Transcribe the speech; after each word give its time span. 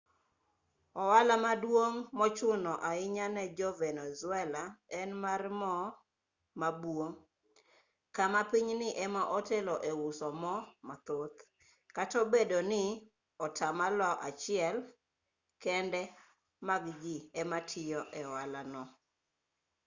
ohala 1.01 1.35
maduong' 1.45 1.99
mochuno 2.17 2.73
ahinya 2.89 3.25
ne 3.35 3.43
jo-venezuela 3.57 4.63
en 4.99 5.09
mar 5.23 5.41
mo 5.59 5.75
ma 6.59 6.69
buo 6.81 7.07
kama 8.15 8.39
pinyni 8.51 8.89
ema 9.05 9.23
otelo 9.37 9.75
e 9.89 9.91
uso 10.09 10.27
mo 10.41 10.55
mathoth 10.87 11.37
kata 11.95 12.15
obedo 12.23 12.59
ni 12.71 12.83
atamalo 13.45 14.09
achiel 14.27 14.75
kende 15.63 16.01
mag 16.67 16.83
ji 17.01 17.15
ema 17.41 17.57
tiyo 17.69 17.99
e 18.19 18.21
ohala 18.31 18.61
no 18.71 18.83